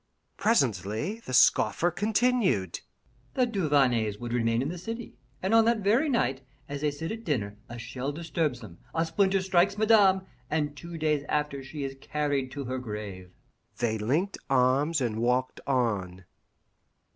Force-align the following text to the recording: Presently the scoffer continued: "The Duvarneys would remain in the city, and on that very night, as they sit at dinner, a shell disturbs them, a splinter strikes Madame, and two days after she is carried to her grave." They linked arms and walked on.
Presently 0.35 1.19
the 1.19 1.31
scoffer 1.31 1.91
continued: 1.91 2.79
"The 3.35 3.45
Duvarneys 3.45 4.17
would 4.19 4.33
remain 4.33 4.63
in 4.63 4.69
the 4.69 4.79
city, 4.79 5.19
and 5.43 5.53
on 5.53 5.63
that 5.65 5.81
very 5.81 6.09
night, 6.09 6.41
as 6.67 6.81
they 6.81 6.89
sit 6.89 7.11
at 7.11 7.23
dinner, 7.23 7.59
a 7.69 7.77
shell 7.77 8.11
disturbs 8.11 8.61
them, 8.61 8.79
a 8.95 9.05
splinter 9.05 9.43
strikes 9.43 9.77
Madame, 9.77 10.21
and 10.49 10.75
two 10.75 10.97
days 10.97 11.23
after 11.29 11.61
she 11.63 11.83
is 11.83 11.95
carried 12.01 12.49
to 12.51 12.63
her 12.63 12.79
grave." 12.79 13.29
They 13.77 13.99
linked 13.99 14.39
arms 14.49 15.01
and 15.01 15.19
walked 15.21 15.61
on. 15.67 16.25